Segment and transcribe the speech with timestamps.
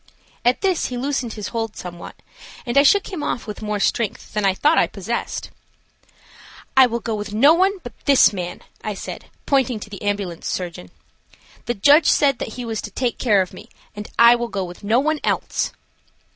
[0.43, 2.15] At this he loosened his hold somewhat,
[2.65, 5.51] and I shook him off with more strength than I thought I possessed.
[6.75, 10.47] "I will go with no one but this man," I said, pointing to the ambulance
[10.47, 10.89] surgeon.
[11.67, 14.63] "The judge said that he was to take care of me, and I will go
[14.63, 15.71] with no one else."